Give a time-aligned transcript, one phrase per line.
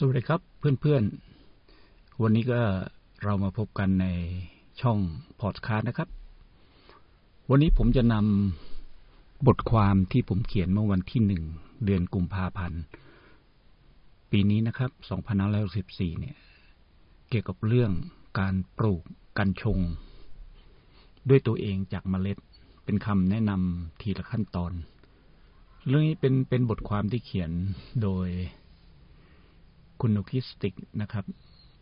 [0.00, 2.60] สวัสดีครับเพื่อนๆ วันนี้ก็
[3.22, 4.06] เรามาพบกันใน
[4.80, 4.98] ช่อง
[5.40, 6.08] พอดคาสต์นะครับ
[7.50, 11.42] วันนี้ผมจะนำบทความที่ผมเขียนเมื่อวันที่หนึ่ง
[11.84, 12.80] เดือนกุมภาพันธ์
[14.30, 14.90] ปีนี้นะครับ
[15.56, 16.36] 2514เนี่ย
[17.28, 17.92] เกี่ยวกับเรื่อง
[18.38, 19.02] การปลูก
[19.38, 19.78] กัญชง
[21.28, 22.38] ด้วยตัวเองจากเมล็ด
[22.84, 24.72] เป็นคำแนะนำทีละขั้นตอน
[25.88, 27.50] เรื่องนี้เป็นเป็นบทความที่เขียน
[28.04, 28.28] โดย
[30.02, 31.24] คุณนุคิสติกนะครับ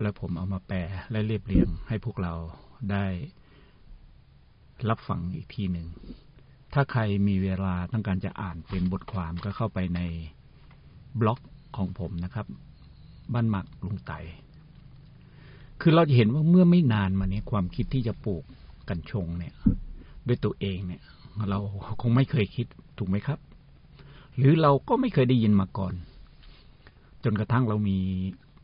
[0.00, 0.78] แล้วผมเอามาแปล
[1.10, 2.34] และเรียบเรียงให้พวกเรา
[2.92, 3.06] ได้
[4.88, 5.86] รับฟังอีกทีหนึ่ง
[6.74, 10.00] ถ้าใครมีเวลาต้องการจะอ่านเป็นบทความก็เข้าไปใน
[11.20, 11.40] บล็อก
[11.76, 12.46] ของผมนะครับ
[13.32, 14.12] บ้านหมักลุงไต
[15.80, 18.44] คือเราจะเห็นว่าเมื่อไม่นานมานี้ความคิดที่จะปลูก
[18.88, 19.54] กัญชงเนี่ย
[20.26, 21.02] ด้วยตัวเองเนี่ย
[21.48, 21.58] เรา
[22.02, 22.66] คงไม่เคยคิด
[22.98, 23.38] ถูกไหมครับ
[24.36, 25.94] หรือเราก็ไม่เคยได้ยินมาก่อน
[27.28, 27.98] จนกระทั่งเรามี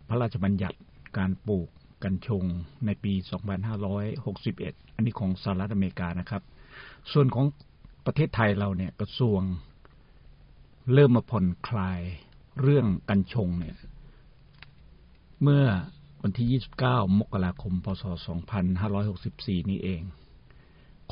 [0.09, 0.79] พระราชบัญญัติ
[1.19, 1.69] การปลูก
[2.05, 2.45] กัญชง
[2.87, 3.13] ในปี
[4.05, 6.43] 2561 อันนี้ของสหรัฐอเมริกานะครับ
[7.13, 7.47] ส่วนของ
[8.07, 9.41] ประเทศไทยเราเนี่ยกระทรวง
[10.93, 12.01] เริ่มมาผ่อนคลาย
[12.63, 13.77] เรื่องกัญชงเนี่ย
[15.43, 15.65] เมื่อ
[16.23, 18.05] วันที่ 29 มกราคม พศ
[18.83, 20.03] 2564 นี้เอง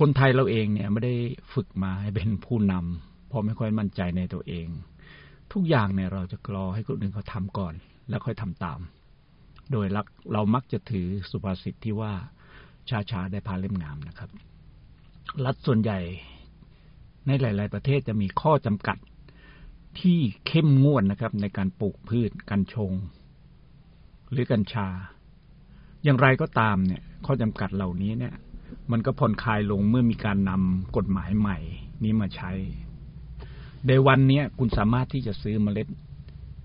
[0.01, 1.15] คนไทยเราเองเนี่ยไม่ได้
[1.55, 4.69] ฝึกมาให้เป็นผู้นำเพราะไม่ค่อยมั่นใจในตัวเอง
[5.53, 7.75] ทุกอย่างเนี่ยเราจะรอให้คนอื่นเขาทำก่อน
[8.09, 8.81] แล้วค่อยทำตาม
[9.73, 12.13] โดยลักเรามักจะถือสุภาษิตที่ว่า
[12.91, 14.31] ช้าได้พาเล่มงามนะครับ
[15.45, 15.99] รัฐส่วนใหญ่
[17.27, 18.99] ในหลาย ๆ ประเทศจะมีข้อจำกัด
[20.01, 22.93] ที่เข้มงวดนะครับ ในการปลูกพืชกัญชง
[24.31, 24.89] หรือกัญชา
[26.05, 28.35] อย่างไรก็ตามเนี่ย ข้อจำกัดเหล่านี้เนี่ย
[28.91, 31.59] มันก็ผ่อนคลายลงเมื่อมีการนำกฎหมายใหม่
[32.05, 32.51] นี้มาใช้
[33.89, 35.89] ในวันนี้คุณสามารถที่จะซื้อเมล็ด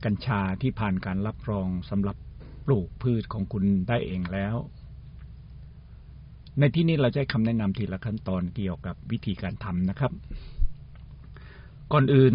[0.05, 2.17] กัญชาที่ผ่านการรับรองสำหรับ
[2.65, 4.55] ปลูกพืชของคุณได้เองแล้ว
[6.59, 10.11] ในที่นี้เราจะให้คำแนะนำทีละขั้นตอนเกี่ยวกับวิธีการทำนะครับ
[11.93, 12.33] ก่อนอื่น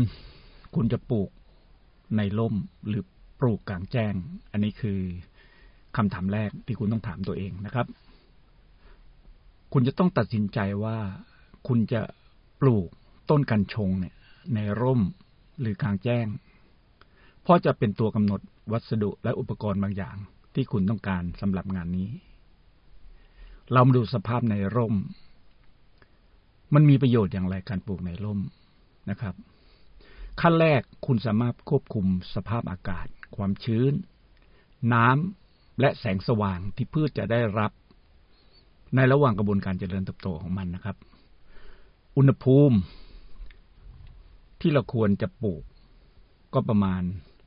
[0.74, 1.30] คุณจะปลูก
[2.16, 2.54] ในร่ม
[2.88, 3.04] หรือ
[3.40, 4.14] ปลูกกลางแจ้ง
[4.50, 4.98] อันนี้คือ
[5.96, 7.86] คำถามแรกที่คุณต้องถามตัวเองนะครับ
[9.72, 10.98] คุณจะต้องตัดสินใจว่า
[11.68, 12.02] คุณจะ
[12.60, 12.88] ปลูก
[13.30, 14.14] ต้นกัญชงเนี่ย
[14.54, 15.00] ในร่ม
[15.60, 16.26] หรือกลางแจ้ง
[17.42, 18.40] เพราะจะเป็นตัวกำหนด
[18.72, 20.16] วัสดุและอุปกรณ์บางอย่าง
[20.54, 22.08] ที่คุณต้องการสำหรับงานนี้
[23.72, 24.94] เรามาดูสภาพในร่ม
[26.74, 28.40] มันมีประโยชน์อย่างไรการปลูกในร่ม
[29.10, 29.34] นะครับ
[30.40, 33.92] ขั้นแรกคุณสามารถควบคุมสภาพอากาศ ความชื้น
[34.92, 37.72] น้ำและแสงสว่างที่พืชจะได้รับ
[38.96, 40.96] ในระหว่างกระบวนการเจริญเติบโตของมันนะครับ
[42.16, 42.76] อุณหภูมิ
[44.60, 45.62] ที่เราควรจะปลูก
[46.54, 47.02] ก็ประมาณ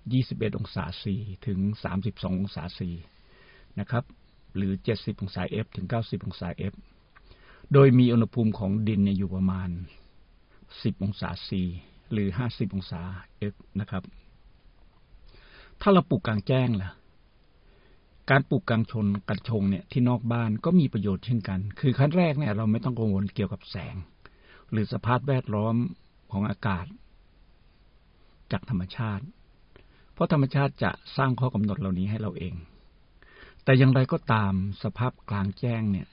[0.08, 1.16] 21 องศาซี
[1.48, 1.60] ถึง
[2.00, 2.90] 32 องศาซี
[3.80, 4.04] นะครับ
[4.56, 6.74] หรือ 70 องศาเอฟถึง 90 องศาเอฟ
[7.74, 9.70] โดยมีอุณหภูมิของดินอยู่ประมาณ
[10.36, 11.64] 10 องศาซี
[12.12, 13.02] หรือ 50 องศา
[13.38, 14.04] เอฟนะครับ
[15.82, 16.92] ถ้าเราปลูกกลางแจ้งล่ะ
[18.30, 23.96] การปลูกกลางชนกัดชงเนี่ยที่นอกบ้านก็มีประโยชน์เช่นกัน คือขั้นแรกเนี่ยเราไม่ต้องกังวลเกี่ยวกับแสง
[24.72, 25.76] หรือสภาพแวดล้อม
[26.32, 26.86] ของอากาศ
[28.52, 29.24] จากธรรมชาติ
[30.14, 32.54] เพราะธรรมชาติจะสร้างข้อกำหนดเหล่านี้ให้เราเอง
[33.64, 36.08] แต่อย่างไรก็ตามสภาพกลางแจ้งเนี่ย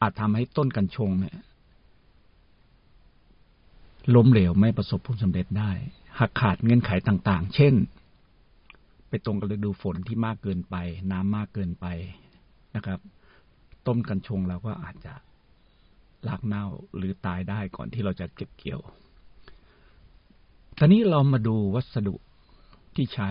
[0.00, 1.36] อาจทำให้ต้นกัญชงเนี่ย
[4.14, 5.70] ล้มเหลวไม่ประสบผลสำเร็จได้
[6.18, 7.74] หากขาดเงื่อนไขต่างๆ เช่น
[9.08, 10.76] ไปตรงกับฤดูฝนที่มากเกินไป
[11.12, 11.86] น้ำมากเกินไป
[12.76, 13.00] นะครับ
[13.86, 15.14] ต้นกัญชงเราก็อาจจะ
[16.28, 16.66] ลากเน่า
[16.96, 18.80] หรือตายได้ก่อนที่เราจะเก็บเกี่ยว
[20.82, 22.14] ตอนนี้เรามาดูวัสดุ
[22.94, 23.30] ที่ใช้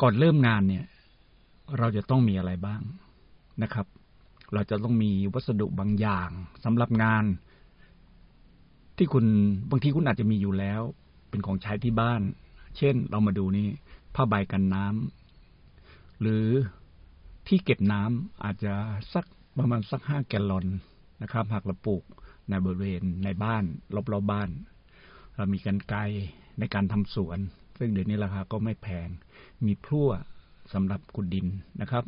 [0.00, 0.86] ก่อนเริ่มงานเนี่ย
[1.78, 2.80] เราจะต้องมีอะไรบ้าง
[3.62, 3.86] นะครับ
[4.54, 6.30] เราจะต้องมีวัสดุบางอย่าง
[6.64, 7.24] สำหรับงาน
[8.96, 9.24] ที่คุณ
[9.70, 10.80] บางทีคุณอาจจะมีอยู่แล้ว
[11.30, 12.22] เป็นของใช้ที่บ้าน
[12.76, 13.68] เช่น เรามาดูนี่
[14.14, 16.46] ผ้าใบกันน้ำหรือ
[17.46, 18.74] ที่เก็บน้ำอาจจะ
[19.14, 19.24] สัก
[19.58, 20.66] ประมาณสักห้าแกลลอน
[21.22, 22.04] นะครับหากเราปลูก
[22.48, 24.50] ในบริเวณในบ้านรอบๆบบ้าน
[25.40, 25.96] เรามีกันไก
[26.58, 27.38] ในการทำสวน
[27.78, 29.08] ซึ่งเดี๋ยวนี้ราคาก็ไม่แพง
[29.66, 30.10] มีพลั่ว
[30.72, 31.46] สำหรับขุดดิน
[31.80, 32.04] นะครับ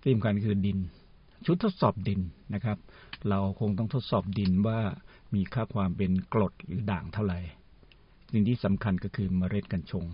[0.00, 0.78] ที่สำคัญคือดิน
[1.46, 2.20] ชุดทดสอบดิน
[2.54, 2.78] นะครับ
[3.28, 4.80] เราคงต้องทดสอบดินว่า
[5.34, 7.40] มีค่าความเป็นกรดหรือด่างเท่าไหร่
[8.32, 10.04] สิ่งที่สำคัญก็คือเมล็ดกัญชง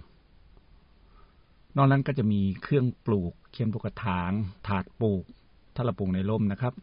[1.77, 4.33] นอกนั้นก็จะมีเครื่องปลูก เขียนปลูกกระถาง
[4.67, 5.25] ถาดปลูก
[5.75, 6.75] ถ้าเราปลูกในร่มนะครับ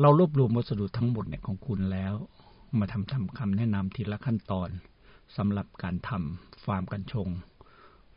[0.00, 2.14] เรารวบรวมวัสดุทั้งหมดเนี่ยของคุณแล้ว
[2.80, 4.68] มาทำทำคำแนะนำทีละขั้นตอน
[5.36, 7.28] สำหรับการทำฟาร์มกัญชง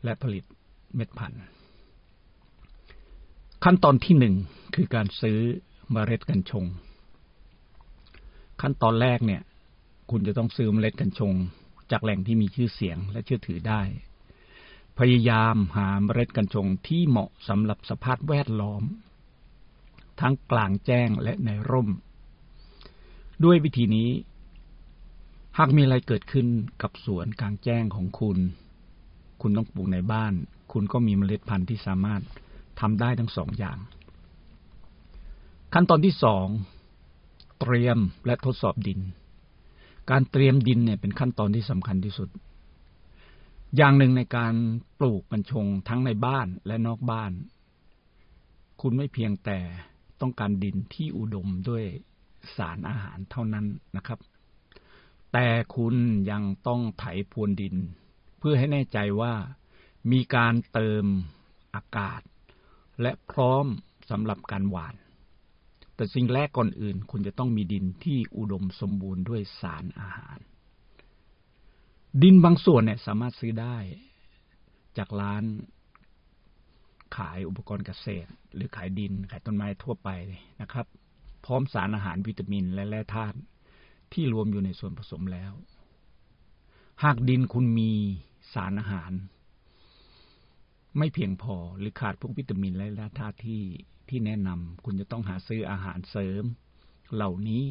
[0.04, 0.44] และผลิต
[0.94, 1.42] เม็ดพันธุ์
[3.64, 4.34] ขั้นตอนที่หนึ่ง
[4.74, 5.38] คือการซื้อ
[5.92, 6.64] เมล็ดกัญชง
[8.62, 9.42] ขั้นตอนแรกเนี่ย
[10.10, 11.32] คุณจะต้องซื้อเมล็ดกัญชง
[11.90, 13.82] จากแหล่งที่มีชื่อเสียงและเชื่อถือได้
[14.98, 18.82] พยายามหาเมล็ดกัญชงที่เหมาะสำหรับสภาพแวดล้อม
[20.20, 21.88] ทั้งกลางแจ้งและในร่ม
[23.44, 24.10] ด้วยวิธีนี้
[25.58, 26.46] หากมีอะไรเกิดขึ้น
[26.82, 28.38] กับสวนกลางแจ้งของคุณ
[29.40, 30.32] คุณต้องปลูกในบ้าน
[30.72, 32.22] คุณก็มีเมล็ดพันธุ์ที่สามารถ
[32.80, 33.78] ทำได้ทั้งสองอย่าง
[35.74, 36.46] ขั้นตอนที่สอง
[37.60, 39.00] เตรียมและทดสอบดิน
[40.10, 42.28] การเตรียมดินเนี่ยเป็นขั้นตอนที่สำคัญที่สุด
[43.76, 44.54] อย่างหนึ่งในการ
[44.98, 47.32] ปลูกกัญชงทั้งในบ้านและนอกบ้าน
[48.80, 49.58] คุณไม่เพียงแต่
[50.20, 51.84] ต้องการดินที่อุดมด้วย
[52.56, 53.66] สารอาหารเท่านั้น
[53.96, 54.18] นะครับ
[55.32, 55.46] แต่
[55.76, 55.94] คุณ
[56.30, 57.76] ยังต้องไถพรวนดิน
[58.38, 59.34] เพื่อให้แน่ใจว่า
[60.12, 61.04] มีการเติม
[61.74, 62.20] อากาศ
[63.02, 63.66] และพร้อม
[64.10, 64.94] สำหรับการหว่าน
[65.94, 70.38] แต่สิ่งแรกก่อนอื่น คุณจะต้องมีดินที่อุดมสมบูรณ์ด้วยสารอาหาร
[72.22, 73.76] ดินบางส่วนเนี่ยสามารถซื้อได้
[74.98, 75.44] จากร้าน
[77.16, 80.08] ขายอุปกรณ์เกษตร หรือขายดิน ขายต้นไม้ทั่วไป
[80.60, 80.86] นะครับ
[81.44, 83.36] พร้อมสารอาหารวิตามินและแร่ธาตุ
[84.12, 85.52] ที่รวมอยู่ในส่วนผสมแล้ว
[87.04, 87.90] หากดินคุณมี
[88.52, 89.12] สารอาหาร
[90.98, 93.62] ไม่เพียงพอหรือขาดพวกวิตามินและธาตุที่
[94.08, 96.44] ที่แนะนำคุณจะต้องหาซื้ออาหารเสริม
[97.14, 97.64] เหล่านี้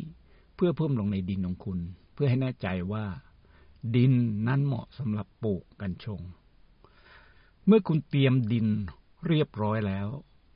[0.56, 1.80] เพื่อเพิ่มลงในดินของคุณ
[2.13, 3.06] เพื่อให้แน่ใจว่า
[3.95, 4.13] ดิน
[4.48, 6.22] นั้นเหมาะสำหรับปลูกกัญชง
[7.66, 8.68] เมื่อคุณเตรียมดิน
[9.28, 10.07] เรียบร้อยแล้ว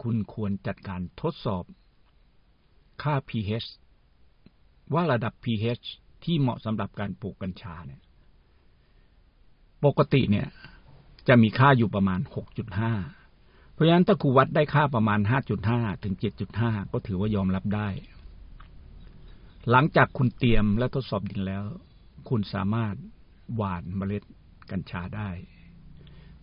[0.03, 1.63] คุณควรจัดการทดสอบ
[3.01, 3.67] ค่า pH
[4.93, 5.85] ว่าระดับ pH
[6.23, 8.01] ที่เหมาะสำหรับการปลูกกัญชาเนี่ย
[9.85, 10.47] ปกติเนี่ย
[11.27, 12.19] จะมีค่าอยู่ประมาณ
[12.97, 15.19] 6.5 เพราะฉะนั้นถ้าครูวัดได้ค่าประมาณ
[15.61, 16.13] 5.5 ถึง
[16.53, 17.87] 7.5 ก็ถือว่ายอมรับได้
[19.69, 21.63] หลังจากคุณเตรียมและทดสอบดินแล้ว
[22.29, 22.95] คุณสามารถ
[23.55, 24.23] หว่านเมล็ด
[24.71, 25.29] กัญชาได้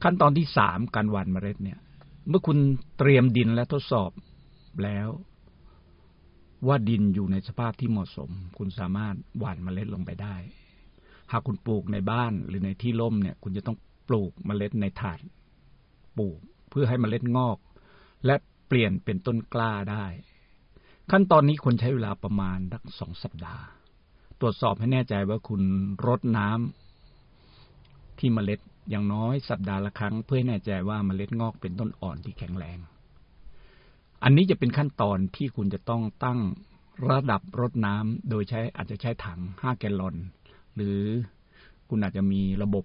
[0.03, 1.79] ขั้นตอนที่สามการหว่านเมล็ดเนี่ย
[2.29, 2.59] เมื่อคุณ
[2.99, 4.11] เตรียมดินและทดสอบ
[4.85, 5.09] แล้ว
[6.66, 10.37] ว่าดินอยู่ในสภาพที่เหมาะสม คุณสามารถหว่านเมล็ดลงไปได้
[11.32, 13.76] หากคุณปลูกในบ้านหรือในที่ร่มเนี่ย คุณจะต้อง
[14.08, 15.19] ปลูกเมล็ดในถาด
[16.19, 16.38] ปลูก
[16.70, 17.58] เพื่อให้เมล็ดงอก
[18.26, 18.34] และ
[18.69, 20.06] เปลี่ยนเป็นต้นกล้าได้
[21.10, 23.64] ขั้นตอนนี้ควรใช้เวลาประมาณสักสองสัปดาห์
[24.40, 25.62] ตรวจสอบให้แน่ใจว่าคุณ
[26.06, 32.78] รดน้ำที่เมล็ดอย่างน้อยสัปดาห์ละครั้ง เพื่อให้แน่ใจว่าเมล็ดงอกเป็นต้นอ่อนที่แข็งแรง
[34.23, 36.38] อันนี้จะเป็นขั้นตอนที่คุณจะต้องตั้ง
[37.11, 40.17] ระดับรดน้ำโดยใช้อาจจะใช้ถังห้าแกลลอน
[40.76, 40.99] หรือ
[41.88, 42.85] คุณอาจจะมีระบบ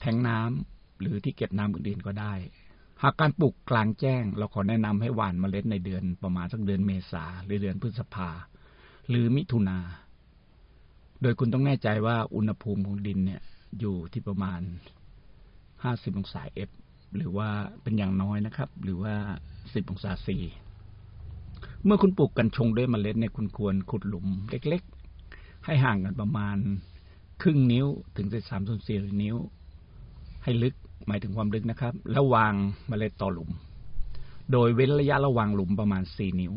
[0.00, 2.34] แทงน้ำหรือที่เก็บน้ำอื่นๆก็ได้
[3.02, 8.30] หากการปลูกกลางแจ้ง เราขอแนะนำให้หว่านเมล็ดในเดือนประมาณสักเดือนเมษาหรือเดือนพฤษภา
[9.08, 9.78] หรือมิถุนา
[11.22, 13.42] โดยคุณต้องแน่ใจว่าอุณหภูมิของดินเนี่ย
[13.80, 14.60] อยู่ที่ประมาณ
[15.40, 16.70] 50 องศาเอฟ
[17.16, 17.48] หรือว่า
[17.82, 19.14] เป็นอย่างน้อยนะครับ หรือว่า
[19.54, 20.38] 10องศาซี
[21.84, 26.56] เมื่อคุณปลูกกัญชงด้วยเมล็ดเนี่ยคุณควรขุดหลุมเล็กๆ ให้ห่างกันประมาณ
[27.42, 29.36] ครึ่งนิ้วถึงสิบสามส่วนสี่นิ้ว
[30.44, 30.74] ให้ลึก
[31.06, 32.54] หมายถึงความลึกนะครับ แล้ววาง
[32.88, 33.50] เมล็ดต่อหลุม
[34.52, 36.54] โดยเว้นระยะระหว่างหลุมประมาณสี่นิ้ว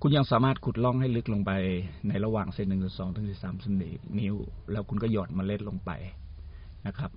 [0.00, 1.52] คุณยังสามารถขุดล่องให้ลึกลงไป
[2.08, 3.74] ในระหว่างเซนหนึ่งสองถึงสามเซน
[4.18, 4.34] นิ้ว
[4.70, 5.90] แล้วคุณก็หยอดเมล็ดลงไป
[6.86, 7.10] นะครับ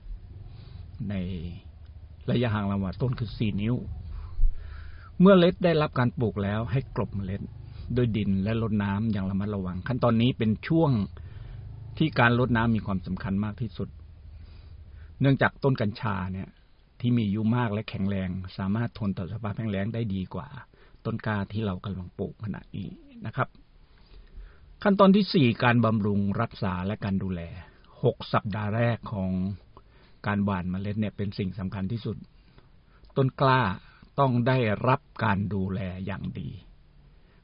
[1.10, 1.16] ใน
[2.32, 3.76] ระยะห่างระหว่างต้นคือสี่นิ้ว
[5.20, 7.42] เมื่อเล็ดได้รับการปลูกแล้วให้กลบเมล็ด
[7.96, 10.92] ด้วยดินและรดน้ำอย่างระมัดระวัง ขั้นตอนนี้เป็นช่วง
[11.98, 13.90] ที่การรดน้ำมีความสำคัญมากที่สุด
[15.22, 16.48] เนื่องจากต้นกัญชาเนี่ย
[17.00, 20.48] ที่มีอายุมากและแข็งแรง สามารถทนต่อสภาพแห้งแล้งได้ดีกว่า
[21.06, 22.88] ต้นกาที่เรากำลังปลูกขณะนี้
[23.26, 23.48] นะครับ
[24.84, 27.42] ขั้นตอนที่สี่การบำรุงรักษาและการดูแล
[28.04, 29.32] หกสัปดาห์แรกของ
[30.26, 32.18] การหว่านเมล็ดเนี่ยเป็นสิ่งสำคัญที่สุด
[33.18, 33.62] ต้นกล้า
[34.20, 34.58] ต้องได้
[34.88, 36.50] รับการดูแลอย่างดี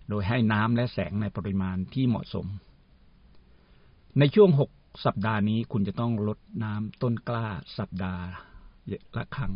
[0.10, 2.48] โดยให้น้ำและแสงในปริมาณที่เหมาะสม
[4.20, 4.72] ในช่วงหก
[5.06, 7.46] สัปดาห์นี้คุณจะต้องลดน้ำต้นกล้า
[7.78, 8.24] สัปดาห์
[9.18, 9.54] ละครั้ง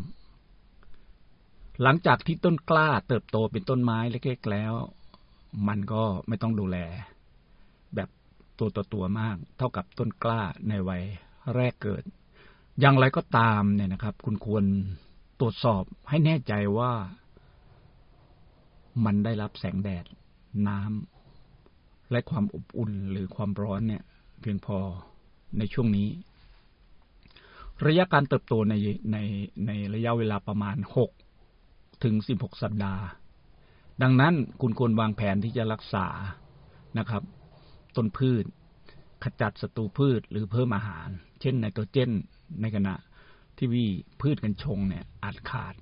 [1.81, 4.74] หลังจากที่ต้นกล้าเติบโตเป็นต้นไม้เล็กๆแล้ว
[5.67, 6.77] มันก็ไม่ต้องดูแล
[7.95, 8.09] แบบ
[8.59, 11.03] ตัวต่อตัวมาก เท่ากับต้นกล้าในวัย
[11.55, 12.03] แรกเกิด
[12.79, 14.63] อย่างไรก็ตามเนี่ยนะครับ คุณควร
[15.39, 16.93] ตรวจสอบให้แน่ใจว่า
[19.05, 20.05] มันได้รับแสงแดด
[20.67, 24.03] น้ำและความอบอุ่นหรือความร้อนเนี่ย
[24.41, 24.77] เพียงพอ
[25.57, 26.10] ในช่วงนี้
[27.86, 28.74] ระยะการเติบโตใน
[29.12, 29.17] ใน
[29.67, 31.12] ในระยะเวลาประมาณหก
[32.03, 33.03] ถึงสิบหกสัปดาห์
[34.01, 36.07] ดังนั้นคุณควรวางแผนที่จะรักษา
[36.98, 37.24] นะครับ
[37.96, 38.46] ต้นพืช
[39.24, 41.09] ขจัดศัตรูพืชหรือเพิ่มอาหาร
[41.41, 42.12] เช่นไนโตรเจน
[42.62, 42.95] ในขณะ
[43.57, 43.86] ที่วี
[44.21, 45.75] พืชกัญชงเนี่ยอาจขาด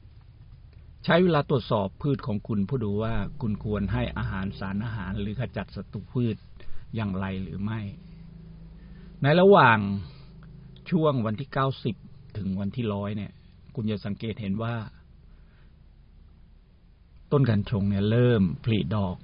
[1.04, 6.36] ใช้เวลาตรวจสอบพืชของคุณเพื่อดูว่าคุณควรให้อาหารสารอาหาร หรือขจัดศัตรูพืช
[6.96, 7.82] อย่างไรหรือไม่
[9.22, 9.80] ในระหว่าง
[10.90, 11.96] ช่วงวันที่เก้าสิบ
[12.38, 13.32] ถึงวันที่ร้อยเนี่ย
[13.76, 14.76] คุณจะสังเกตเห็นว่า
[17.32, 19.18] ต้นกัญชงเนี่ยเริ่มผลิดอก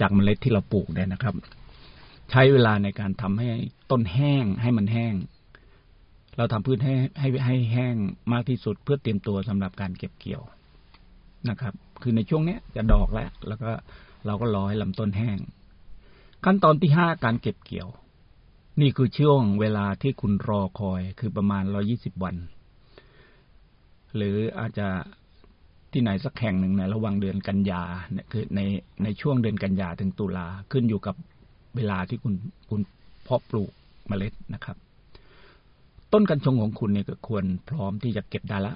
[0.00, 1.34] จากเมล็ดที่เราปลูกเนี่ยนะครับ
[2.30, 3.50] ใช้เวลาในการทำให้
[3.90, 5.14] ต้นแห้งให้มันแห้ง
[6.36, 7.94] เราทำพืชให้ให้ให้แห้ง
[8.32, 10.42] มากที่สุดเพื่อเตรียมตัวสำหรับการเก็บเกี่ยว
[11.48, 13.70] นะครับ คือในช่วงนี้จะดอกแล้ว แล้วก็
[14.26, 15.38] เราก็รอให้ลำต้นแห้ง
[16.44, 17.88] ขั้นตอนที่ห้าการเก็บเกี่ยว
[18.80, 22.36] นี่คือช่วงเวลาที่คุณรอคอยคือประมาณร้อยี่สิบวัน
[24.16, 24.88] หรืออาจจะ
[25.92, 27.82] ที่ไหนสักแห่งหนึ่งในระหว่างเดือนกันยา
[28.12, 28.60] เนี่ยคือใน
[29.02, 31.14] ในช่วงเดือนกันยาถึงตุลาขึ้นอยู่กับ
[31.76, 32.34] เวลาที่คุณ
[32.70, 32.80] คุณ
[33.22, 33.70] เพาะปลูก
[34.08, 34.76] เมล็ดนะครับ
[36.12, 38.74] ต้นกัญชงของคุณเนี่ยก็ควรพร้อมที่จะเก็บได้ละ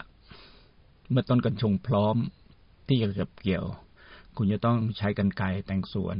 [1.11, 2.17] เมื่อต้นกัญชงพร้อม
[2.89, 3.65] ที่จะเก็บเกี่ยว
[4.37, 6.17] คุณจะต้องใช้กันไกรแต่งสวน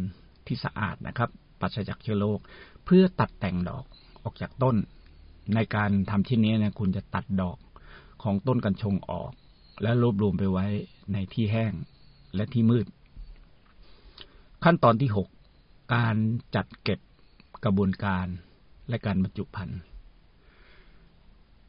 [0.47, 2.41] ที่สะอาดนะครับปัสจากเชื้อโรค
[2.85, 3.85] เพื่อตัดแต่งดอก
[4.25, 4.77] ออกจากต้น
[5.55, 7.59] ในการทำที่นี้เนี่ยคุณจะตัดดอก
[8.23, 9.33] ของต้นกัญชงออก
[9.83, 10.67] และรวบรวมไปไว้
[11.13, 11.73] ในที่แห้ง
[12.35, 12.87] และที่มืด
[14.65, 15.29] ขั้นตอนที่หก
[15.95, 16.17] การ
[16.55, 17.01] จัดเก็บ
[17.65, 18.27] กระบวนการ
[18.89, 19.81] และการบรรจุภัณฑ์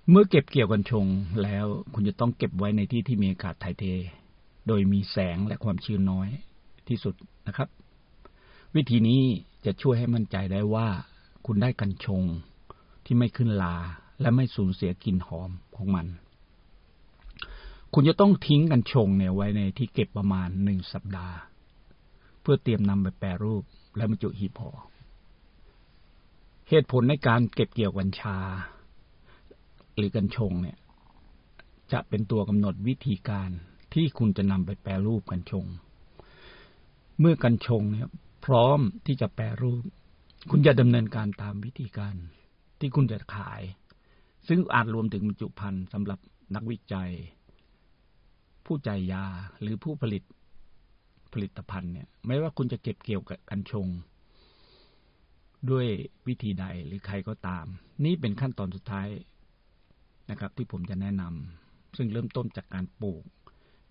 [0.10, 1.06] เมื่อเก็บเกี่ยวกัญชง
[1.44, 3.84] แล้วคุณจะต้องเก็บไว้ในที่ที่มีอากาศถ่ายเท
[4.68, 6.30] โดยมีแสงและความชื้นน้อย
[6.88, 7.16] ที่สุด
[7.48, 7.70] นะครับ
[8.76, 9.22] วิธีนี้
[9.66, 10.88] จะช่วยให้มั่นใจได้ว่า
[11.46, 12.24] คุณได้กัญชง
[13.06, 13.76] ที่ไม่ขึ้นลา
[14.22, 16.08] และไม่สูญเสียกลิ่นหอมของมัน
[18.00, 21.38] คุณจะต้องทิ้งกัญชงเนี่ยไว้ในที่เก็บประมาณหนึ่งสัปดาห์
[22.42, 23.63] เพื่อเตรียมนำไปแปรรูป
[23.96, 24.72] และบรรจุหีบห่อ
[26.70, 28.38] เหตุผลในการเก็บเกี่ยวกัญชา
[29.96, 30.77] หรือกัญชงเนี่ย
[31.92, 33.50] จะเป็นตัวกำหนดวิธีการ
[33.94, 35.66] ที่คุณจะนำไปแปรรูปกัญชง
[37.20, 38.08] เมื่อกัญชงเนี่ย
[38.46, 39.84] พร้อมที่จะแปรรูป
[40.51, 42.16] คุณจะดำเนินการตามวิธีการ
[42.80, 43.62] ที่คุณจะขาย
[44.48, 46.20] ซึ่งอาจรวมถึงบรรจุภัณฑ์สำหรับ
[46.56, 47.12] นักวิจัย
[48.68, 49.26] ผู้จ่ายยา
[49.62, 50.24] หรือผู้ผลิต
[51.34, 53.88] ผลิตภัณฑ์เนี่ย ไม่ว่าคุณจะเก็บเกี่ยวกับกัญชง
[55.70, 55.88] ด้วย
[56.28, 57.66] วิธีใดหรือใครก็ตาม
[58.06, 59.08] นี่เป็นขั้นตอนสุดท้าย
[60.30, 63.24] นะครับ ที่ผมจะแนะนำซึ่งเริ่มต้นจากการปลูก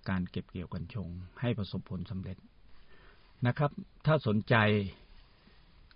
[0.09, 1.09] การเก็บเกี่ยวกัญชง
[1.41, 2.37] ให้ประสบผลสำเร็จ
[3.47, 3.71] นะครับ
[4.07, 4.55] ถ้าสนใจ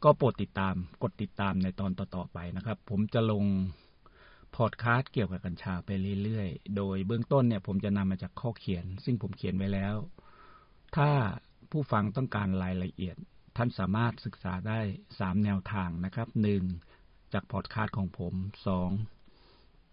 [0.04, 3.44] ก็โปรดติดตาม กดติดตามในตอนต่อๆไปนะครับ ผมจะลง
[4.56, 5.90] พอดคาสต์เกี่ยวกับกัญชาไป
[6.22, 9.94] เรื่อยๆ โดยเบื้องต้นเนี่ยผมจะนำมาจากข้อเขียน ซึ่งผมเขียนไว้แล้ว
[10.96, 11.10] ถ้า
[11.70, 13.16] ผู้ฟังต้องการรายละเอียด
[13.56, 14.80] ท่านสามารถศึกษาได้
[15.18, 16.62] สามแนวทางนะครับหนึ่ง
[17.32, 18.34] จากพอดคาสต์ของผม
[18.66, 18.90] สอง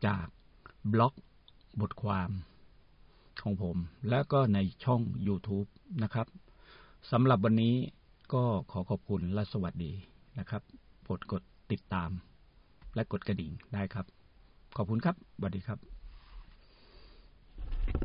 [0.05, 0.27] จาก
[0.93, 1.13] บล็อก
[1.81, 2.29] บทความ
[3.43, 3.77] ของผม
[4.09, 5.67] แล้วก็ในช่อง YouTube
[6.03, 6.27] นะครับ
[7.11, 7.75] สำหรับวันนี้
[8.33, 9.93] ก็ขอขอบคุณและสวัสดี
[10.39, 10.61] นะครับ
[11.09, 12.09] กดกดติดตาม
[12.95, 14.05] และกดกระดิ่งได้ครับ
[14.75, 15.96] ขอบคุณครับสวัสดีครับ